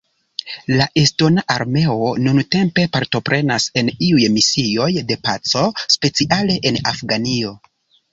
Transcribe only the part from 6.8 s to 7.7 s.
Afganio.